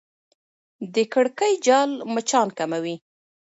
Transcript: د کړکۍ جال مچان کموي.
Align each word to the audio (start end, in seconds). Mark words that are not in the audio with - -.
د 0.93 0.95
کړکۍ 1.13 1.53
جال 1.65 1.91
مچان 2.13 2.47
کموي. 2.57 2.95